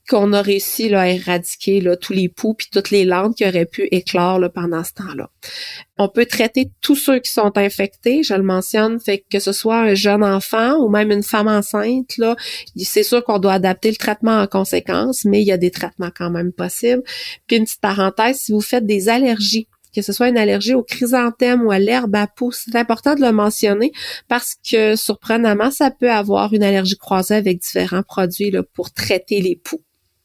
qu'on 0.08 0.34
a 0.34 0.42
réussi 0.42 0.88
là, 0.90 1.02
à 1.02 1.08
éradiquer 1.08 1.80
là, 1.80 1.96
tous 1.96 2.12
les 2.12 2.28
poux 2.28 2.52
puis 2.52 2.66
toutes 2.70 2.90
les 2.90 3.06
landes 3.06 3.34
qui 3.34 3.46
auraient 3.46 3.64
pu 3.64 3.88
éclore 3.90 4.38
là, 4.38 4.50
pendant 4.50 4.84
ce 4.84 4.92
temps-là. 4.92 5.30
On 5.96 6.08
peut 6.08 6.26
traiter 6.26 6.70
tous 6.82 6.96
ceux 6.96 7.20
qui 7.20 7.32
sont 7.32 7.56
infectés, 7.56 8.22
je 8.22 8.34
le 8.34 8.42
mentionne, 8.42 9.00
fait 9.00 9.24
que 9.30 9.38
ce 9.38 9.52
soit 9.52 9.78
un 9.78 9.94
jeune 9.94 10.22
enfant 10.22 10.76
ou 10.76 10.90
même 10.90 11.10
une 11.10 11.22
femme 11.22 11.48
enceinte, 11.48 12.18
là, 12.18 12.36
c'est 12.76 13.02
sûr 13.02 13.24
qu'on 13.24 13.38
doit 13.38 13.54
adapter 13.54 13.90
le 13.90 13.96
traitement 13.96 14.40
en 14.40 14.46
conséquence, 14.46 15.24
mais 15.24 15.40
il 15.40 15.46
y 15.46 15.52
a 15.52 15.56
des 15.56 15.70
traitements 15.70 16.10
quand 16.14 16.30
même 16.30 16.52
possibles. 16.52 17.02
Puis 17.46 17.56
une 17.56 17.64
petite 17.64 17.80
parenthèse, 17.80 18.36
si 18.36 18.52
vous 18.52 18.60
faites 18.60 18.84
des 18.84 19.08
allergies 19.08 19.68
que 19.94 20.02
ce 20.02 20.12
soit 20.12 20.28
une 20.28 20.38
allergie 20.38 20.74
au 20.74 20.82
chrysanthème 20.82 21.62
ou 21.62 21.70
à 21.70 21.78
l'herbe 21.78 22.14
à 22.16 22.26
poux, 22.26 22.52
c'est 22.52 22.76
important 22.76 23.14
de 23.14 23.20
le 23.20 23.32
mentionner 23.32 23.92
parce 24.28 24.56
que 24.68 24.96
surprenamment, 24.96 25.70
ça 25.70 25.90
peut 25.90 26.10
avoir 26.10 26.52
une 26.52 26.62
allergie 26.62 26.96
croisée 26.96 27.36
avec 27.36 27.60
différents 27.60 28.02
produits 28.02 28.50
là, 28.50 28.62
pour 28.74 28.92
traiter 28.92 29.40
les 29.40 29.56
poux. 29.56 29.80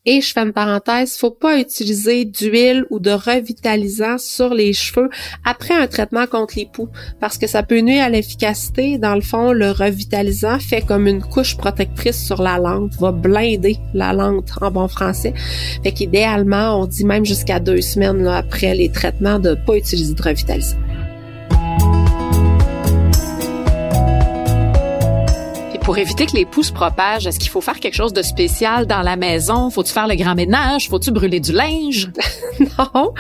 Et 0.06 0.22
je 0.22 0.32
fais 0.32 0.40
une 0.40 0.54
parenthèse, 0.54 1.18
faut 1.18 1.30
pas 1.30 1.60
utiliser 1.60 2.24
d'huile 2.24 2.86
ou 2.90 3.00
de 3.00 3.12
revitalisant 3.12 4.18
sur 4.18 4.54
les 4.54 4.72
cheveux 4.72 5.10
après 5.44 5.74
un 5.74 5.88
traitement 5.88 6.26
contre 6.26 6.54
les 6.56 6.66
poux 6.66 6.88
parce 7.20 7.38
que 7.38 7.48
ça 7.48 7.64
peut 7.64 7.82
nuire 7.82 8.06
à 8.06 8.10
l'efficacité. 8.10 8.98
Dans 8.98 9.16
le 9.16 9.22
fond, 9.22 9.52
le 9.52 9.72
revitalisant 9.72 10.58
fait 10.60 10.82
comme 10.82 11.06
une 11.06 11.22
couche 11.22 11.58
protectrice 11.58 12.26
sur 12.26 12.42
la 12.42 12.58
langue, 12.58 12.92
va 13.00 13.12
blinder 13.12 13.78
la 13.94 14.14
langue 14.14 14.46
en 14.62 14.72
bon 14.72 14.88
français. 14.88 15.34
Fait 15.84 15.92
qu'idéalement, 15.92 16.82
on 16.82 16.86
dit 16.86 17.06
même 17.06 17.26
jusqu'à 17.26 17.60
deux 17.60 17.82
semaines 17.82 18.26
après 18.26 18.74
les 18.76 18.90
traitements 18.90 19.38
de 19.38 19.56
pas 19.56 19.76
utiliser 19.76 20.14
de 20.14 20.22
revitalisant. 20.22 20.78
Pour 25.90 25.98
éviter 25.98 26.28
que 26.28 26.34
les 26.34 26.46
poux 26.46 26.62
se 26.62 26.72
propagent, 26.72 27.26
est-ce 27.26 27.40
qu'il 27.40 27.50
faut 27.50 27.62
faire 27.62 27.80
quelque 27.80 27.96
chose 27.96 28.14
de 28.14 28.22
spécial 28.22 28.86
dans 28.86 29.02
la 29.02 29.16
maison? 29.16 29.72
Faut-tu 29.72 29.92
faire 29.92 30.08
le 30.08 30.14
grand 30.14 30.36
ménage? 30.36 30.88
Faut-tu 30.88 31.10
brûler 31.10 31.40
du 31.40 31.52
linge? 31.52 32.12
non, 32.60 33.12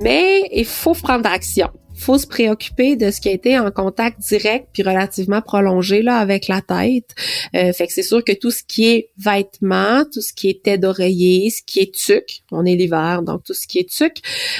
mais 0.00 0.42
il 0.52 0.64
faut 0.64 0.94
prendre 0.94 1.28
action 1.28 1.68
faut 1.96 2.18
se 2.18 2.26
préoccuper 2.26 2.96
de 2.96 3.10
ce 3.10 3.20
qui 3.20 3.28
a 3.28 3.32
été 3.32 3.58
en 3.58 3.70
contact 3.70 4.20
direct 4.20 4.68
puis 4.72 4.82
relativement 4.82 5.42
prolongé 5.42 6.02
là 6.02 6.18
avec 6.18 6.48
la 6.48 6.60
tête. 6.60 7.14
Euh, 7.54 7.72
fait 7.72 7.86
que 7.86 7.92
c'est 7.92 8.02
sûr 8.02 8.22
que 8.22 8.32
tout 8.32 8.50
ce 8.50 8.62
qui 8.62 8.86
est 8.86 9.10
vêtements, 9.18 10.04
tout 10.04 10.20
ce 10.20 10.32
qui 10.32 10.48
est 10.48 10.62
tête 10.62 10.80
d'oreiller, 10.80 11.50
ce 11.50 11.62
qui 11.64 11.80
est 11.80 11.94
tuc, 11.94 12.42
on 12.50 12.64
est 12.64 12.76
l'hiver 12.76 13.22
donc 13.22 13.44
tout 13.44 13.54
ce 13.54 13.66
qui 13.66 13.78
est 13.78 13.88
tuc, 13.88 14.18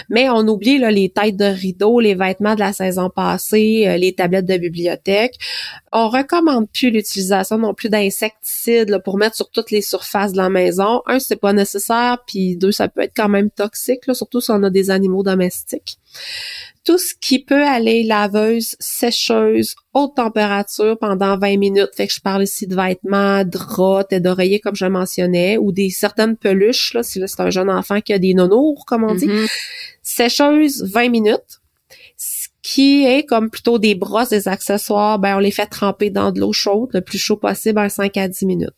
mais 0.08 0.28
on 0.28 0.46
oublie 0.48 0.78
là 0.78 0.90
les 0.90 1.08
têtes 1.10 1.36
de 1.36 1.44
rideau, 1.44 2.00
les 2.00 2.14
vêtements 2.14 2.54
de 2.54 2.60
la 2.60 2.72
saison 2.72 3.10
passée, 3.10 3.84
euh, 3.86 3.96
les 3.96 4.12
tablettes 4.12 4.46
de 4.46 4.56
bibliothèque. 4.56 5.34
On 5.92 6.08
recommande 6.08 6.68
plus 6.70 6.90
l'utilisation 6.90 7.58
non 7.58 7.74
plus 7.74 7.88
d'insecticides 7.88 9.00
pour 9.04 9.16
mettre 9.16 9.36
sur 9.36 9.50
toutes 9.50 9.70
les 9.70 9.82
surfaces 9.82 10.32
de 10.32 10.36
la 10.36 10.50
maison. 10.50 11.02
Un, 11.06 11.18
c'est 11.18 11.36
pas 11.36 11.52
nécessaire, 11.52 12.18
puis 12.26 12.56
deux, 12.56 12.72
ça 12.72 12.88
peut 12.88 13.02
être 13.02 13.14
quand 13.16 13.28
même 13.28 13.50
toxique, 13.50 14.06
là, 14.06 14.14
surtout 14.14 14.40
si 14.40 14.50
on 14.50 14.62
a 14.62 14.70
des 14.70 14.90
animaux 14.90 15.22
domestiques 15.22 15.98
tout 16.86 16.98
ce 16.98 17.14
qui 17.20 17.40
peut 17.40 17.64
aller 17.66 18.04
laveuse, 18.04 18.76
sécheuse, 18.78 19.74
haute 19.92 20.14
température 20.14 20.96
pendant 20.98 21.36
20 21.36 21.58
minutes. 21.58 21.90
Fait 21.96 22.06
que 22.06 22.12
je 22.12 22.20
parle 22.20 22.44
ici 22.44 22.66
de 22.66 22.76
vêtements, 22.76 23.44
draps, 23.44 24.08
tête 24.08 24.22
d'oreiller 24.22 24.60
comme 24.60 24.76
je 24.76 24.86
mentionnais, 24.86 25.58
ou 25.58 25.72
des 25.72 25.90
certaines 25.90 26.36
peluches, 26.36 26.94
là, 26.94 27.02
si 27.02 27.20
c'est 27.26 27.40
un 27.40 27.50
jeune 27.50 27.70
enfant 27.70 28.00
qui 28.00 28.12
a 28.12 28.18
des 28.18 28.34
nonours, 28.34 28.84
comme 28.86 29.02
on 29.02 29.14
dit. 29.14 29.26
Mm-hmm. 29.26 29.50
Sécheuse, 30.02 30.84
20 30.84 31.08
minutes 31.10 31.60
qui 32.66 33.06
est 33.06 33.22
comme 33.22 33.48
plutôt 33.48 33.78
des 33.78 33.94
brosses, 33.94 34.30
des 34.30 34.48
accessoires, 34.48 35.20
ben 35.20 35.36
on 35.36 35.38
les 35.38 35.52
fait 35.52 35.66
tremper 35.66 36.10
dans 36.10 36.32
de 36.32 36.40
l'eau 36.40 36.52
chaude, 36.52 36.90
le 36.94 37.00
plus 37.00 37.16
chaud 37.16 37.36
possible, 37.36 37.78
en 37.78 37.88
5 37.88 38.16
à 38.16 38.26
10 38.26 38.44
minutes. 38.44 38.74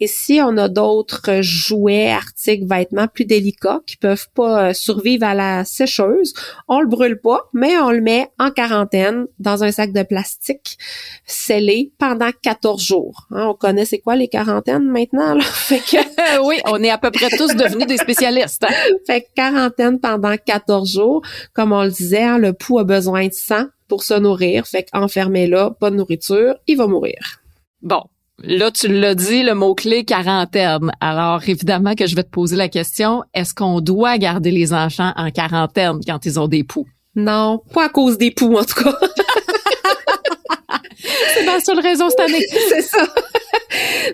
Et 0.00 0.08
si 0.08 0.40
on 0.42 0.56
a 0.56 0.68
d'autres 0.68 1.40
jouets, 1.40 2.10
articles, 2.10 2.66
vêtements 2.68 3.06
plus 3.06 3.26
délicats 3.26 3.78
qui 3.86 3.96
peuvent 3.96 4.26
pas 4.34 4.70
euh, 4.70 4.72
survivre 4.72 5.24
à 5.24 5.34
la 5.34 5.64
sécheuse, 5.64 6.34
on 6.66 6.80
le 6.80 6.88
brûle 6.88 7.20
pas, 7.20 7.42
mais 7.54 7.78
on 7.78 7.92
le 7.92 8.00
met 8.00 8.28
en 8.40 8.50
quarantaine 8.50 9.26
dans 9.38 9.62
un 9.62 9.70
sac 9.70 9.92
de 9.92 10.02
plastique 10.02 10.76
scellé 11.24 11.92
pendant 11.96 12.30
14 12.42 12.82
jours. 12.82 13.28
Hein, 13.30 13.46
on 13.50 13.54
connaît 13.54 13.84
c'est 13.84 14.00
quoi 14.00 14.16
les 14.16 14.26
quarantaines 14.26 14.90
maintenant 14.90 15.34
là? 15.36 15.44
fait 15.44 15.78
que 15.78 16.42
oui, 16.44 16.56
on 16.64 16.82
est 16.82 16.90
à 16.90 16.98
peu 16.98 17.12
près 17.12 17.28
tous 17.28 17.54
devenus 17.54 17.86
des 17.86 17.98
spécialistes. 17.98 18.64
Hein? 18.64 18.74
Fait 19.06 19.20
que 19.20 19.26
quarantaine 19.36 20.00
pendant 20.00 20.34
14 20.36 20.90
jours, 20.90 21.22
comme 21.52 21.70
on 21.70 21.84
le 21.84 21.90
disait, 21.90 22.24
hein, 22.24 22.38
le 22.38 22.52
pouls 22.52 22.80
a 22.80 22.84
besoin 22.84 23.27
de 23.28 23.34
sang 23.34 23.64
pour 23.88 24.02
se 24.02 24.14
nourrir. 24.14 24.66
Fait 24.66 24.84
qu'enfermez-là, 24.84 25.76
pas 25.78 25.90
de 25.90 25.96
nourriture, 25.96 26.54
il 26.66 26.76
va 26.76 26.86
mourir. 26.86 27.40
Bon. 27.82 28.02
Là, 28.40 28.70
tu 28.70 28.86
l'as 28.86 29.16
dit, 29.16 29.42
le 29.42 29.54
mot-clé 29.54 30.04
quarantaine. 30.04 30.92
Alors, 31.00 31.42
évidemment 31.48 31.96
que 31.96 32.06
je 32.06 32.14
vais 32.14 32.22
te 32.22 32.30
poser 32.30 32.54
la 32.54 32.68
question, 32.68 33.24
est-ce 33.34 33.52
qu'on 33.52 33.80
doit 33.80 34.16
garder 34.16 34.52
les 34.52 34.72
enfants 34.72 35.12
en 35.16 35.32
quarantaine 35.32 35.98
quand 36.06 36.24
ils 36.24 36.38
ont 36.38 36.46
des 36.46 36.62
poux? 36.62 36.86
Non, 37.16 37.60
pas 37.74 37.86
à 37.86 37.88
cause 37.88 38.16
des 38.16 38.30
poux, 38.30 38.56
en 38.56 38.62
tout 38.62 38.84
cas. 38.84 38.96
C'est 41.34 41.44
la 41.44 41.58
seule 41.60 41.80
raison 41.80 42.08
cette 42.10 42.20
année. 42.20 42.46
C'est 42.68 42.82
ça. 42.82 43.06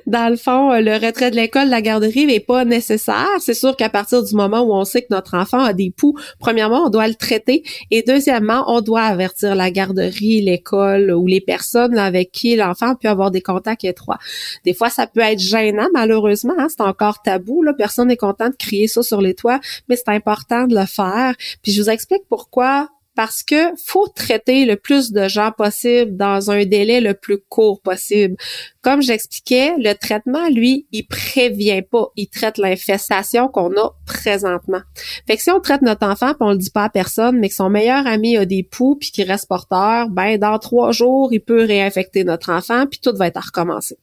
Dans 0.07 0.31
le 0.31 0.37
fond, 0.37 0.73
euh, 0.73 0.81
le 0.81 0.95
retrait 0.95 1.31
de 1.31 1.37
l'école, 1.37 1.69
la 1.69 1.81
garderie 1.81 2.27
n'est 2.27 2.41
pas 2.41 2.65
nécessaire. 2.65 3.29
C'est 3.39 3.55
sûr 3.55 3.77
qu'à 3.77 3.89
partir 3.89 4.23
du 4.23 4.35
moment 4.35 4.61
où 4.61 4.75
on 4.75 4.85
sait 4.85 5.03
que 5.03 5.09
notre 5.11 5.35
enfant 5.37 5.61
a 5.61 5.73
des 5.73 5.91
poux, 5.91 6.15
premièrement, 6.39 6.85
on 6.87 6.91
doit 6.91 7.09
le 7.09 7.15
traiter 7.15 7.63
et 7.91 8.03
deuxièmement, 8.03 8.65
on 8.69 8.81
doit 8.81 9.03
avertir 9.03 9.55
la 9.55 9.71
garderie, 9.71 10.43
l'école 10.43 11.11
ou 11.11 11.27
les 11.27 11.41
personnes 11.41 11.99
avec 11.99 12.33
qui 12.33 12.57
l'enfant 12.57 12.95
peut 12.95 13.09
avoir 13.09 13.31
des 13.31 13.41
contacts 13.41 13.85
étroits. 13.85 14.19
Des 14.65 14.75
fois, 14.75 14.91
ça 14.91 15.07
peut 15.07 15.21
être 15.21 15.41
gênant, 15.41 15.89
malheureusement. 15.95 16.55
Hein, 16.59 16.67
c'est 16.69 16.83
encore 16.83 17.23
tabou. 17.23 17.63
Là. 17.63 17.73
Personne 17.73 18.09
n'est 18.09 18.17
content 18.17 18.51
de 18.51 18.57
crier 18.57 18.89
ça 18.89 19.03
sur 19.03 19.21
les 19.21 19.35
toits, 19.35 19.61
mais 19.89 19.97
c'est 19.97 20.09
important 20.09 20.67
de 20.67 20.75
le 20.75 20.87
faire. 20.87 21.35
Puis 21.63 21.73
je 21.73 21.83
vous 21.83 21.91
explique 21.91 22.23
pourquoi 22.29 22.89
parce 23.15 23.43
que 23.43 23.75
faut 23.85 24.09
traiter 24.09 24.65
le 24.65 24.77
plus 24.77 25.13
de 25.13 25.29
gens 25.29 25.53
possible 25.53 26.17
dans 26.17 26.51
un 26.51 26.65
délai 26.65 27.01
le 27.01 27.15
plus 27.15 27.39
court 27.39 27.81
possible. 27.81 28.37
Comme 28.83 29.03
j'expliquais, 29.03 29.75
le 29.79 29.95
traitement, 29.95 30.49
lui, 30.49 30.87
il 30.93 31.07
prévient 31.07 31.83
pas, 31.83 32.09
il 32.17 32.29
traite 32.29 32.59
l'infestation 32.59 33.49
qu'on 33.49 33.73
a 33.77 33.95
présentement. 34.05 34.83
Fait 35.27 35.37
que 35.37 35.43
si 35.43 35.51
on 35.51 35.61
traite 35.61 35.83
notre 35.83 36.07
enfant 36.07 36.35
puis 36.35 36.39
on 36.41 36.51
le 36.51 36.59
dit 36.59 36.71
pas 36.71 36.85
à 36.85 36.91
personne, 36.91 37.39
mais 37.39 37.49
que 37.49 37.55
son 37.55 37.71
meilleur 37.71 38.07
ami 38.07 38.37
a 38.37 38.45
des 38.45 38.63
poux 38.63 38.97
puis 38.97 39.11
qu'il 39.11 39.31
reste 39.31 39.49
porteur, 39.49 40.09
ben 40.11 40.37
dans 40.39 40.59
trois 40.59 40.93
jours, 40.93 41.33
il 41.33 41.41
peut 41.41 41.65
réinfecter 41.65 42.25
notre 42.25 42.51
enfant 42.51 42.87
puis 42.87 43.01
tout 43.01 43.15
va 43.17 43.29
être 43.29 43.37
à 43.37 43.41
recommencer. 43.41 43.97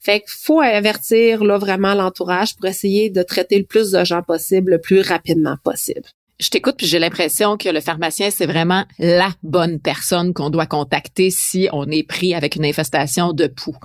Fait 0.00 0.20
qu'il 0.20 0.30
faut 0.30 0.60
avertir 0.60 1.44
là 1.44 1.58
vraiment 1.58 1.94
l'entourage 1.94 2.56
pour 2.56 2.66
essayer 2.66 3.10
de 3.10 3.22
traiter 3.22 3.58
le 3.58 3.64
plus 3.64 3.90
de 3.90 4.04
gens 4.04 4.22
possible 4.22 4.72
le 4.72 4.80
plus 4.80 5.00
rapidement 5.00 5.56
possible 5.62 6.08
je 6.40 6.50
t'écoute 6.50 6.76
puis 6.78 6.86
j'ai 6.86 6.98
l'impression 6.98 7.56
que 7.56 7.68
le 7.68 7.80
pharmacien 7.80 8.30
c'est 8.30 8.46
vraiment 8.46 8.84
la 8.98 9.30
bonne 9.42 9.80
personne 9.80 10.32
qu'on 10.32 10.50
doit 10.50 10.66
contacter 10.66 11.30
si 11.30 11.68
on 11.72 11.90
est 11.90 12.02
pris 12.02 12.34
avec 12.34 12.56
une 12.56 12.64
infestation 12.64 13.32
de 13.32 13.46
poux. 13.46 13.76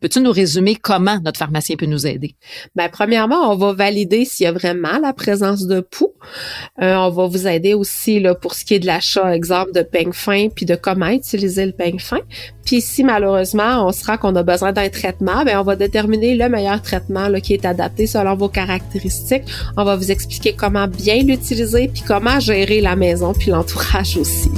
Peux-tu 0.00 0.20
nous 0.20 0.32
résumer 0.32 0.76
comment 0.76 1.18
notre 1.20 1.38
pharmacien 1.38 1.76
peut 1.76 1.86
nous 1.86 2.06
aider? 2.06 2.34
Ben 2.74 2.88
premièrement, 2.90 3.50
on 3.50 3.56
va 3.56 3.72
valider 3.72 4.24
s'il 4.24 4.44
y 4.44 4.46
a 4.46 4.52
vraiment 4.52 4.98
la 4.98 5.12
présence 5.12 5.66
de 5.66 5.80
poux. 5.80 6.12
Euh, 6.80 6.94
on 6.96 7.10
va 7.10 7.26
vous 7.26 7.46
aider 7.46 7.74
aussi 7.74 8.20
là 8.20 8.34
pour 8.34 8.54
ce 8.54 8.64
qui 8.64 8.74
est 8.74 8.78
de 8.78 8.86
l'achat 8.86 9.34
exemple 9.34 9.72
de 9.72 9.82
peigne 9.82 10.12
fin 10.12 10.48
puis 10.48 10.66
de 10.66 10.74
comment 10.74 11.08
utiliser 11.08 11.66
le 11.66 11.72
peigne 11.72 11.98
fin. 11.98 12.20
Puis 12.64 12.80
si 12.80 13.04
malheureusement 13.04 13.86
on 13.86 13.92
sera 13.92 14.18
qu'on 14.18 14.34
a 14.36 14.42
besoin 14.42 14.72
d'un 14.72 14.88
traitement, 14.88 15.44
ben 15.44 15.58
on 15.58 15.62
va 15.62 15.76
déterminer 15.76 16.34
le 16.34 16.48
meilleur 16.48 16.80
traitement 16.82 17.28
là, 17.28 17.40
qui 17.40 17.54
est 17.54 17.64
adapté 17.64 18.06
selon 18.06 18.34
vos 18.34 18.48
caractéristiques. 18.48 19.44
On 19.76 19.84
va 19.84 19.96
vous 19.96 20.10
expliquer 20.10 20.54
comment 20.54 20.88
bien 20.88 21.22
l'utiliser 21.22 21.88
puis 21.88 22.02
comment 22.06 22.40
gérer 22.40 22.80
la 22.80 22.96
maison 22.96 23.32
puis 23.32 23.50
l'entourage 23.50 24.16
aussi. 24.16 24.50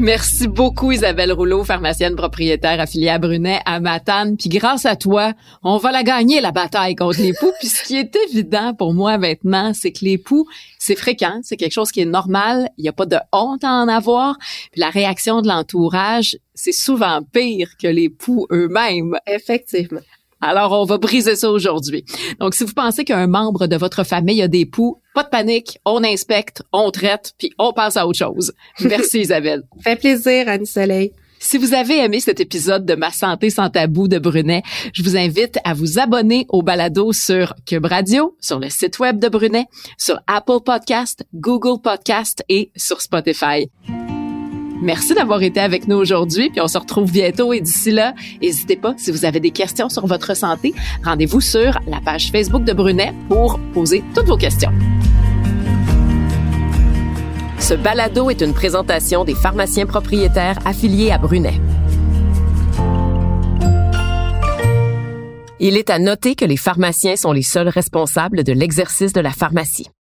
Merci 0.00 0.48
beaucoup 0.48 0.92
Isabelle 0.92 1.30
Rouleau, 1.30 1.62
pharmacienne 1.62 2.16
propriétaire 2.16 2.80
affiliée 2.80 3.10
à 3.10 3.18
Brunet 3.18 3.60
à 3.66 3.80
Matane. 3.80 4.38
Puis 4.38 4.48
grâce 4.48 4.86
à 4.86 4.96
toi, 4.96 5.34
on 5.62 5.76
va 5.76 5.92
la 5.92 6.02
gagner 6.02 6.40
la 6.40 6.52
bataille 6.52 6.94
contre 6.94 7.20
les 7.20 7.34
poux. 7.34 7.52
Puis 7.60 7.68
ce 7.68 7.84
qui 7.84 7.96
est 7.96 8.16
évident 8.30 8.72
pour 8.72 8.94
moi 8.94 9.18
maintenant, 9.18 9.72
c'est 9.74 9.92
que 9.92 10.02
les 10.06 10.16
poux, 10.16 10.46
c'est 10.78 10.96
fréquent, 10.96 11.40
c'est 11.42 11.58
quelque 11.58 11.74
chose 11.74 11.92
qui 11.92 12.00
est 12.00 12.06
normal. 12.06 12.70
Il 12.78 12.82
n'y 12.82 12.88
a 12.88 12.94
pas 12.94 13.04
de 13.04 13.18
honte 13.30 13.62
à 13.62 13.72
en 13.72 13.88
avoir. 13.88 14.38
Puis 14.72 14.80
la 14.80 14.88
réaction 14.88 15.42
de 15.42 15.48
l'entourage, 15.48 16.38
c'est 16.54 16.72
souvent 16.72 17.20
pire 17.22 17.68
que 17.76 17.86
les 17.86 18.08
poux 18.08 18.46
eux-mêmes. 18.50 19.18
Effectivement. 19.26 20.00
Alors, 20.40 20.72
on 20.72 20.84
va 20.84 20.98
briser 20.98 21.36
ça 21.36 21.50
aujourd'hui. 21.50 22.04
Donc, 22.38 22.54
si 22.54 22.64
vous 22.64 22.72
pensez 22.72 23.04
qu'un 23.04 23.26
membre 23.26 23.66
de 23.66 23.76
votre 23.76 24.04
famille 24.04 24.42
a 24.42 24.48
des 24.48 24.66
poux, 24.66 25.00
pas 25.14 25.24
de 25.24 25.28
panique, 25.28 25.78
on 25.84 26.02
inspecte, 26.02 26.62
on 26.72 26.90
traite, 26.90 27.34
puis 27.38 27.52
on 27.58 27.72
passe 27.72 27.96
à 27.96 28.06
autre 28.06 28.18
chose. 28.18 28.52
Merci 28.80 29.20
Isabelle. 29.20 29.62
Fait 29.82 29.96
plaisir, 29.96 30.48
Anne 30.48 30.66
Soleil. 30.66 31.12
Si 31.42 31.56
vous 31.56 31.72
avez 31.72 31.98
aimé 31.98 32.20
cet 32.20 32.38
épisode 32.38 32.84
de 32.84 32.94
Ma 32.94 33.10
santé 33.10 33.48
sans 33.48 33.70
tabou 33.70 34.08
de 34.08 34.18
Brunet, 34.18 34.62
je 34.92 35.02
vous 35.02 35.16
invite 35.16 35.58
à 35.64 35.72
vous 35.72 35.98
abonner 35.98 36.44
au 36.50 36.60
balado 36.60 37.14
sur 37.14 37.54
Cube 37.64 37.86
Radio, 37.86 38.36
sur 38.40 38.60
le 38.60 38.68
site 38.68 38.98
web 38.98 39.18
de 39.18 39.28
Brunet, 39.28 39.64
sur 39.96 40.20
Apple 40.26 40.60
Podcast, 40.64 41.24
Google 41.32 41.80
Podcast 41.80 42.44
et 42.50 42.70
sur 42.76 43.00
Spotify. 43.00 43.70
Merci 44.82 45.14
d'avoir 45.14 45.42
été 45.42 45.60
avec 45.60 45.88
nous 45.88 45.96
aujourd'hui, 45.96 46.48
puis 46.48 46.60
on 46.60 46.68
se 46.68 46.78
retrouve 46.78 47.12
bientôt 47.12 47.52
et 47.52 47.60
d'ici 47.60 47.90
là, 47.90 48.14
n'hésitez 48.40 48.76
pas, 48.76 48.94
si 48.96 49.10
vous 49.10 49.26
avez 49.26 49.38
des 49.38 49.50
questions 49.50 49.90
sur 49.90 50.06
votre 50.06 50.34
santé, 50.34 50.74
rendez-vous 51.04 51.42
sur 51.42 51.78
la 51.86 52.00
page 52.00 52.30
Facebook 52.30 52.64
de 52.64 52.72
Brunet 52.72 53.12
pour 53.28 53.60
poser 53.74 54.02
toutes 54.14 54.26
vos 54.26 54.38
questions. 54.38 54.72
Ce 57.58 57.74
balado 57.74 58.30
est 58.30 58.40
une 58.40 58.54
présentation 58.54 59.24
des 59.24 59.34
pharmaciens 59.34 59.84
propriétaires 59.84 60.58
affiliés 60.64 61.10
à 61.10 61.18
Brunet. 61.18 61.60
Il 65.62 65.76
est 65.76 65.90
à 65.90 65.98
noter 65.98 66.36
que 66.36 66.46
les 66.46 66.56
pharmaciens 66.56 67.16
sont 67.16 67.32
les 67.32 67.42
seuls 67.42 67.68
responsables 67.68 68.44
de 68.44 68.52
l'exercice 68.54 69.12
de 69.12 69.20
la 69.20 69.30
pharmacie. 69.30 69.90